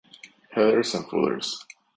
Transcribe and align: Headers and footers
Headers 0.53 0.95
and 0.95 1.05
footers 1.11 1.63